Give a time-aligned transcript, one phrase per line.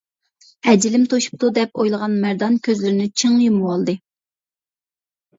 [0.71, 3.95] ئەجىلىم توشۇپتۇ دەپ ئويلىغان مەردان كۆزلىرىنى چىڭ يۇمۇۋالدى.